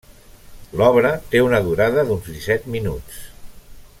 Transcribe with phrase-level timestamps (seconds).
[0.79, 3.23] L'obra té una durada d'uns disset minuts.